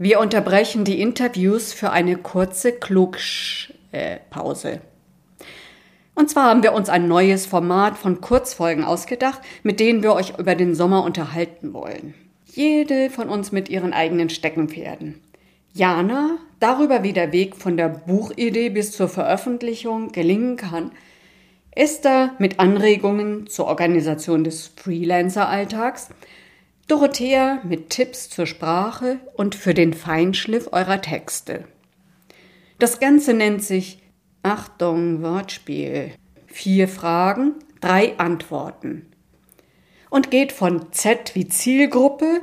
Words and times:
Wir 0.00 0.20
unterbrechen 0.20 0.84
die 0.84 1.00
Interviews 1.00 1.72
für 1.72 1.90
eine 1.90 2.16
kurze 2.16 2.70
Klugsch-Pause. 2.70 4.80
Und 6.14 6.30
zwar 6.30 6.50
haben 6.50 6.62
wir 6.62 6.72
uns 6.72 6.88
ein 6.88 7.08
neues 7.08 7.46
Format 7.46 7.98
von 7.98 8.20
Kurzfolgen 8.20 8.84
ausgedacht, 8.84 9.40
mit 9.64 9.80
denen 9.80 10.04
wir 10.04 10.12
euch 10.12 10.38
über 10.38 10.54
den 10.54 10.76
Sommer 10.76 11.02
unterhalten 11.02 11.72
wollen. 11.72 12.14
Jede 12.46 13.10
von 13.10 13.28
uns 13.28 13.50
mit 13.50 13.68
ihren 13.68 13.92
eigenen 13.92 14.30
Steckenpferden. 14.30 15.20
Jana, 15.72 16.38
darüber 16.60 17.02
wie 17.02 17.12
der 17.12 17.32
Weg 17.32 17.56
von 17.56 17.76
der 17.76 17.88
Buchidee 17.88 18.70
bis 18.70 18.92
zur 18.92 19.08
Veröffentlichung 19.08 20.12
gelingen 20.12 20.56
kann. 20.56 20.92
Esther 21.72 22.34
mit 22.38 22.60
Anregungen 22.60 23.48
zur 23.48 23.66
Organisation 23.66 24.44
des 24.44 24.70
Freelancer-Alltags 24.76 26.10
Dorothea 26.88 27.60
mit 27.64 27.90
Tipps 27.90 28.30
zur 28.30 28.46
Sprache 28.46 29.20
und 29.34 29.54
für 29.54 29.74
den 29.74 29.92
Feinschliff 29.92 30.70
eurer 30.72 31.02
Texte. 31.02 31.64
Das 32.78 32.98
Ganze 32.98 33.34
nennt 33.34 33.62
sich 33.62 34.02
Achtung, 34.42 35.22
Wortspiel. 35.22 36.12
Vier 36.46 36.88
Fragen, 36.88 37.56
drei 37.82 38.18
Antworten. 38.18 39.04
Und 40.08 40.30
geht 40.30 40.50
von 40.50 40.90
Z 40.90 41.34
wie 41.34 41.46
Zielgruppe 41.46 42.40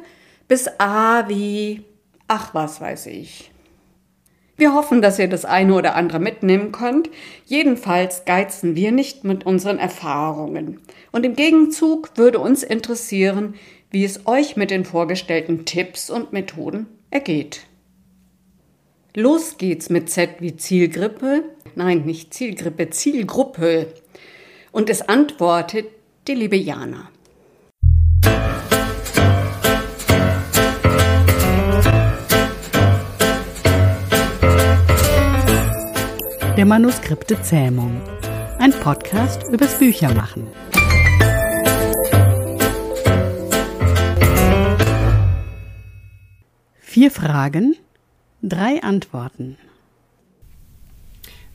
bis 0.47 0.69
A 0.77 1.27
wie 1.27 1.83
ach 2.27 2.53
was 2.53 2.79
weiß 2.79 3.07
ich. 3.07 3.49
Wir 4.57 4.73
hoffen, 4.73 5.01
dass 5.01 5.19
ihr 5.19 5.27
das 5.27 5.43
eine 5.43 5.73
oder 5.73 5.95
andere 5.95 6.19
mitnehmen 6.19 6.71
könnt. 6.71 7.09
Jedenfalls 7.45 8.23
geizen 8.23 8.75
wir 8.75 8.91
nicht 8.91 9.25
mit 9.25 9.45
unseren 9.45 9.79
Erfahrungen. 9.79 10.79
Und 11.11 11.25
im 11.25 11.35
Gegenzug 11.35 12.11
würde 12.15 12.39
uns 12.39 12.63
interessieren, 12.63 13.55
wie 13.95 14.03
es 14.03 14.27
euch 14.27 14.57
mit 14.57 14.71
den 14.71 14.83
vorgestellten 14.83 15.63
Tipps 15.63 16.09
und 16.09 16.33
Methoden 16.33 16.87
ergeht. 17.11 17.61
Los 19.13 19.57
geht's 19.57 19.89
mit 19.89 20.09
Z 20.09 20.31
wie 20.41 20.57
Zielgrippe. 20.57 21.45
Nein, 21.75 22.01
nicht 22.01 22.33
Zielgrippe, 22.33 22.89
Zielgruppe. 22.89 23.93
Und 24.73 24.89
es 24.89 25.01
antwortet 25.01 25.85
die 26.27 26.33
liebe 26.33 26.57
Jana. 26.57 27.09
Der 36.57 36.65
Manuskripte 36.65 37.41
Zähmung. 37.41 38.01
Ein 38.59 38.71
Podcast 38.71 39.43
übers 39.53 39.79
Büchermachen. 39.79 40.47
Vier 46.95 47.11
Fragen, 47.11 47.75
drei 48.41 48.81
Antworten. 48.81 49.57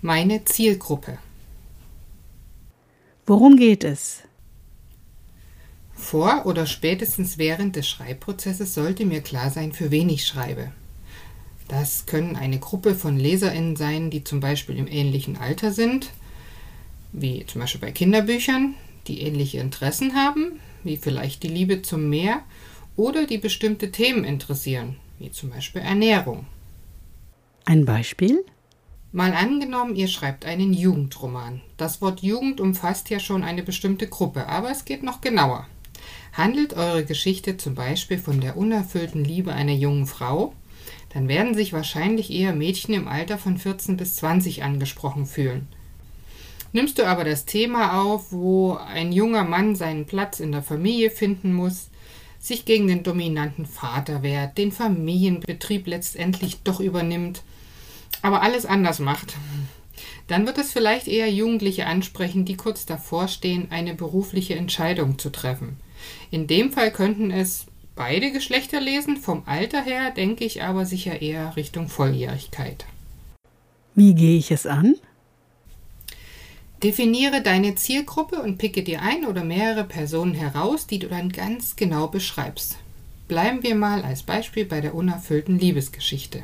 Meine 0.03 0.45
Zielgruppe. 0.45 1.17
Worum 3.25 3.57
geht 3.57 3.83
es? 3.83 4.21
Vor 5.95 6.45
oder 6.45 6.67
spätestens 6.67 7.39
während 7.39 7.75
des 7.77 7.89
Schreibprozesses 7.89 8.75
sollte 8.75 9.07
mir 9.07 9.23
klar 9.23 9.49
sein, 9.49 9.73
für 9.73 9.91
wen 9.91 10.11
ich 10.11 10.27
schreibe. 10.27 10.73
Das 11.69 12.05
können 12.05 12.37
eine 12.37 12.59
Gruppe 12.59 12.95
von 12.95 13.17
LeserInnen 13.17 13.77
sein, 13.77 14.11
die 14.11 14.23
zum 14.23 14.41
Beispiel 14.41 14.77
im 14.77 14.89
ähnlichen 14.89 15.39
Alter 15.39 15.73
sind, 15.73 16.11
wie 17.13 17.47
zum 17.47 17.63
Beispiel 17.63 17.81
bei 17.81 17.93
Kinderbüchern, 17.93 18.75
die 19.07 19.23
ähnliche 19.23 19.61
Interessen 19.61 20.15
haben, 20.15 20.61
wie 20.85 20.99
vielleicht 20.99 21.43
die 21.45 21.49
Liebe 21.49 21.81
zum 21.81 22.11
Meer 22.11 22.43
oder 22.95 23.27
die 23.27 23.39
bestimmte 23.39 23.91
Themen 23.91 24.25
interessieren, 24.25 24.97
wie 25.21 25.31
zum 25.31 25.51
Beispiel 25.51 25.83
Ernährung. 25.83 26.47
Ein 27.67 27.85
Beispiel? 27.85 28.43
Mal 29.13 29.35
angenommen, 29.35 29.95
ihr 29.95 30.09
schreibt 30.09 30.47
einen 30.47 30.73
Jugendroman. 30.73 31.61
Das 31.77 32.01
Wort 32.01 32.23
Jugend 32.23 32.59
umfasst 32.59 33.11
ja 33.11 33.21
schon 33.21 33.45
eine 33.45 33.63
bestimmte 33.63 34.09
Gruppe, 34.09 34.47
aber 34.49 34.71
es 34.71 34.85
geht 34.85 35.03
noch 35.03 35.21
genauer. 35.21 35.67
Handelt 36.33 36.73
eure 36.75 37.05
Geschichte 37.05 37.59
zum 37.59 37.75
Beispiel 37.75 38.19
von 38.19 38.41
der 38.41 38.57
unerfüllten 38.57 39.23
Liebe 39.23 39.53
einer 39.53 39.75
jungen 39.75 40.07
Frau, 40.07 40.55
dann 41.13 41.29
werden 41.29 41.55
sich 41.55 41.73
wahrscheinlich 41.73 42.31
eher 42.33 42.55
Mädchen 42.55 42.95
im 42.95 43.07
Alter 43.07 43.37
von 43.37 43.59
14 43.59 43.97
bis 43.97 44.17
20 44.17 44.63
angesprochen 44.63 45.27
fühlen. 45.27 45.69
Nimmst 46.73 46.99
du 46.99 47.07
aber 47.07 47.25
das 47.25 47.45
Thema 47.45 48.01
auf, 48.01 48.33
wo 48.33 48.75
ein 48.75 49.13
junger 49.13 49.45
Mann 49.45 49.75
seinen 49.75 50.07
Platz 50.07 50.41
in 50.41 50.53
der 50.53 50.63
Familie 50.63 51.11
finden 51.11 51.53
muss, 51.53 51.91
sich 52.41 52.65
gegen 52.65 52.89
den 52.89 53.03
dominanten 53.03 53.67
Vater 53.67 54.23
wehrt, 54.23 54.59
den 54.59 54.73
Familienbetrieb 54.73 55.87
letztendlich 55.87 56.63
doch 56.65 56.81
übernimmt, 56.81 57.43
aber 58.23 58.43
alles 58.43 58.67
anders 58.67 58.99
macht. 58.99 59.37
Dann 60.27 60.47
wird 60.47 60.59
es 60.59 60.73
vielleicht 60.73 61.07
eher 61.07 61.31
Jugendliche 61.31 61.87
ansprechen, 61.87 62.45
die 62.45 62.57
kurz 62.57 62.87
davor 62.87 63.29
stehen, 63.29 63.69
eine 63.71 63.95
berufliche 63.95 64.55
Entscheidung 64.55 65.19
zu 65.19 65.31
treffen. 65.31 65.77
In 66.31 66.47
dem 66.47 66.73
Fall 66.73 66.91
könnten 66.91 67.31
es 67.31 67.67
beide 67.95 68.33
Geschlechter 68.33 68.81
lesen, 68.81 69.19
vom 69.19 69.43
Alter 69.45 69.83
her 69.83 70.11
denke 70.11 70.45
ich 70.45 70.63
aber 70.63 70.87
sicher 70.87 71.21
eher 71.21 71.57
Richtung 71.57 71.89
Volljährigkeit. 71.89 72.87
Wie 73.95 74.15
gehe 74.15 74.39
ich 74.39 74.51
es 74.51 74.67
an? 74.67 74.95
Definiere 76.83 77.43
deine 77.43 77.75
Zielgruppe 77.75 78.41
und 78.41 78.57
picke 78.57 78.83
dir 78.83 79.03
ein 79.03 79.27
oder 79.27 79.45
mehrere 79.45 79.85
Personen 79.85 80.33
heraus, 80.33 80.87
die 80.87 80.99
du 80.99 81.09
dann 81.09 81.31
ganz 81.31 81.77
genau 81.77 82.09
beschreibst. 82.09 82.79
Bleiben 83.29 83.63
wir 83.63 83.75
mal 83.75 84.03
als 84.03 84.23
Beispiel 84.23 84.65
bei 84.65 84.81
der 84.81 84.95
unerfüllten 84.95 85.59
Liebesgeschichte. 85.59 86.43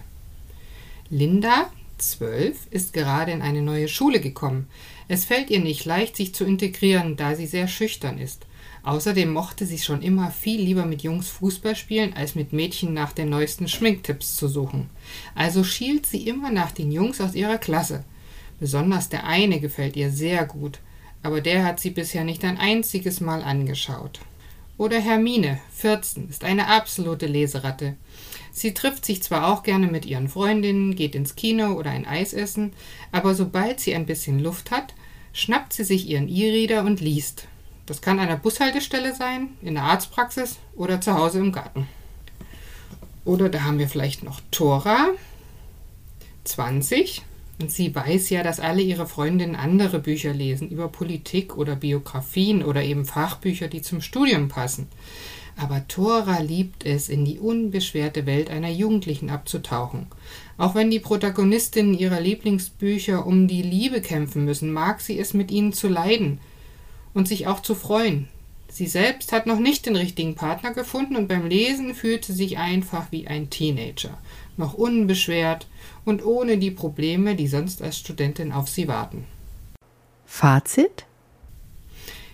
Linda, 1.08 1.70
12, 1.96 2.66
ist 2.70 2.92
gerade 2.92 3.32
in 3.32 3.40
eine 3.40 3.62
neue 3.62 3.88
Schule 3.88 4.20
gekommen. 4.20 4.68
Es 5.08 5.24
fällt 5.24 5.48
ihr 5.48 5.60
nicht 5.60 5.86
leicht, 5.86 6.16
sich 6.16 6.34
zu 6.34 6.44
integrieren, 6.44 7.16
da 7.16 7.34
sie 7.34 7.46
sehr 7.46 7.66
schüchtern 7.66 8.18
ist. 8.18 8.44
Außerdem 8.82 9.32
mochte 9.32 9.64
sie 9.64 9.78
schon 9.78 10.02
immer 10.02 10.30
viel 10.30 10.60
lieber 10.60 10.84
mit 10.84 11.02
Jungs 11.02 11.30
Fußball 11.30 11.76
spielen, 11.76 12.12
als 12.12 12.34
mit 12.34 12.52
Mädchen 12.52 12.92
nach 12.92 13.12
den 13.12 13.30
neuesten 13.30 13.68
Schminktipps 13.68 14.36
zu 14.36 14.48
suchen. 14.48 14.90
Also 15.34 15.64
schielt 15.64 16.04
sie 16.04 16.28
immer 16.28 16.50
nach 16.50 16.72
den 16.72 16.92
Jungs 16.92 17.22
aus 17.22 17.34
ihrer 17.34 17.58
Klasse. 17.58 18.04
Besonders 18.58 19.08
der 19.08 19.24
eine 19.24 19.60
gefällt 19.60 19.96
ihr 19.96 20.10
sehr 20.10 20.44
gut, 20.46 20.80
aber 21.22 21.40
der 21.40 21.64
hat 21.64 21.80
sie 21.80 21.90
bisher 21.90 22.24
nicht 22.24 22.44
ein 22.44 22.58
einziges 22.58 23.20
Mal 23.20 23.42
angeschaut. 23.42 24.20
Oder 24.78 25.00
Hermine, 25.00 25.58
14, 25.74 26.28
ist 26.28 26.44
eine 26.44 26.68
absolute 26.68 27.26
Leseratte. 27.26 27.96
Sie 28.52 28.74
trifft 28.74 29.04
sich 29.04 29.22
zwar 29.22 29.52
auch 29.52 29.62
gerne 29.62 29.86
mit 29.86 30.06
ihren 30.06 30.28
Freundinnen, 30.28 30.94
geht 30.94 31.14
ins 31.14 31.34
Kino 31.34 31.72
oder 31.72 31.90
ein 31.90 32.06
Eis 32.06 32.32
essen, 32.32 32.72
aber 33.12 33.34
sobald 33.34 33.80
sie 33.80 33.94
ein 33.94 34.06
bisschen 34.06 34.38
Luft 34.38 34.70
hat, 34.70 34.94
schnappt 35.32 35.72
sie 35.72 35.84
sich 35.84 36.08
ihren 36.08 36.28
E-Reader 36.28 36.84
und 36.84 37.00
liest. 37.00 37.48
Das 37.86 38.00
kann 38.00 38.18
an 38.18 38.28
der 38.28 38.36
Bushaltestelle 38.36 39.14
sein, 39.14 39.50
in 39.62 39.74
der 39.74 39.84
Arztpraxis 39.84 40.56
oder 40.74 41.00
zu 41.00 41.14
Hause 41.14 41.38
im 41.38 41.52
Garten. 41.52 41.88
Oder 43.24 43.48
da 43.48 43.62
haben 43.62 43.78
wir 43.78 43.88
vielleicht 43.88 44.22
noch 44.22 44.40
Tora, 44.50 45.08
20, 46.44 47.22
und 47.60 47.72
sie 47.72 47.94
weiß 47.94 48.30
ja, 48.30 48.42
dass 48.42 48.60
alle 48.60 48.82
ihre 48.82 49.06
Freundinnen 49.06 49.56
andere 49.56 49.98
Bücher 49.98 50.34
lesen, 50.34 50.68
über 50.68 50.88
Politik 50.88 51.56
oder 51.56 51.74
Biografien 51.74 52.62
oder 52.62 52.82
eben 52.82 53.04
Fachbücher, 53.06 53.68
die 53.68 53.80
zum 53.80 54.02
Studium 54.02 54.48
passen. 54.48 54.88
Aber 55.56 55.88
Thora 55.88 56.40
liebt 56.40 56.84
es, 56.84 57.08
in 57.08 57.24
die 57.24 57.38
unbeschwerte 57.38 58.26
Welt 58.26 58.50
einer 58.50 58.68
Jugendlichen 58.68 59.30
abzutauchen. 59.30 60.06
Auch 60.58 60.74
wenn 60.74 60.90
die 60.90 61.00
Protagonistinnen 61.00 61.98
ihrer 61.98 62.20
Lieblingsbücher 62.20 63.26
um 63.26 63.48
die 63.48 63.62
Liebe 63.62 64.02
kämpfen 64.02 64.44
müssen, 64.44 64.70
mag 64.70 65.00
sie 65.00 65.18
es 65.18 65.32
mit 65.32 65.50
ihnen 65.50 65.72
zu 65.72 65.88
leiden 65.88 66.40
und 67.14 67.26
sich 67.26 67.46
auch 67.46 67.60
zu 67.60 67.74
freuen. 67.74 68.28
Sie 68.68 68.86
selbst 68.86 69.32
hat 69.32 69.46
noch 69.46 69.58
nicht 69.58 69.86
den 69.86 69.96
richtigen 69.96 70.34
Partner 70.34 70.72
gefunden 70.72 71.16
und 71.16 71.28
beim 71.28 71.46
Lesen 71.46 71.94
fühlt 71.94 72.24
sie 72.24 72.34
sich 72.34 72.58
einfach 72.58 73.10
wie 73.10 73.26
ein 73.26 73.48
Teenager, 73.48 74.18
noch 74.56 74.74
unbeschwert 74.74 75.66
und 76.04 76.24
ohne 76.24 76.58
die 76.58 76.70
Probleme, 76.70 77.36
die 77.36 77.48
sonst 77.48 77.80
als 77.80 77.98
Studentin 77.98 78.52
auf 78.52 78.68
sie 78.68 78.88
warten. 78.88 79.24
Fazit? 80.26 81.06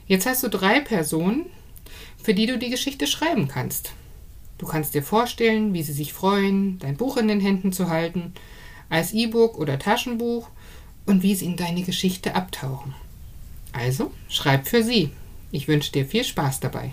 Jetzt 0.06 0.26
hast 0.26 0.42
du 0.42 0.48
drei 0.48 0.80
Personen, 0.80 1.46
für 2.22 2.34
die 2.34 2.46
du 2.46 2.58
die 2.58 2.70
Geschichte 2.70 3.06
schreiben 3.06 3.48
kannst. 3.48 3.92
Du 4.58 4.66
kannst 4.66 4.94
dir 4.94 5.02
vorstellen, 5.02 5.74
wie 5.74 5.82
sie 5.82 5.92
sich 5.92 6.12
freuen, 6.12 6.78
dein 6.78 6.96
Buch 6.96 7.16
in 7.16 7.28
den 7.28 7.40
Händen 7.40 7.72
zu 7.72 7.88
halten, 7.88 8.32
als 8.88 9.12
E-Book 9.12 9.58
oder 9.58 9.78
Taschenbuch 9.78 10.48
und 11.06 11.22
wie 11.22 11.34
sie 11.34 11.46
in 11.46 11.56
deine 11.56 11.82
Geschichte 11.82 12.34
abtauchen. 12.34 12.94
Also, 13.72 14.12
schreib 14.28 14.68
für 14.68 14.82
sie. 14.82 15.10
Ich 15.54 15.68
wünsche 15.68 15.92
dir 15.92 16.06
viel 16.06 16.24
Spaß 16.24 16.60
dabei. 16.60 16.92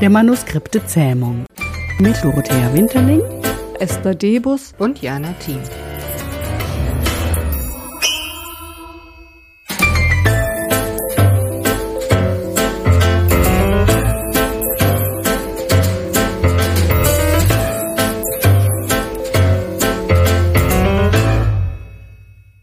Der 0.00 0.10
Manuskripte 0.10 0.84
Zähmung 0.86 1.44
mit 1.98 2.16
Dorothea 2.24 2.74
Winterling, 2.74 3.20
Esther 3.78 4.14
Debus 4.14 4.72
und 4.78 5.00
Jana 5.02 5.34
Thiem. 5.34 5.60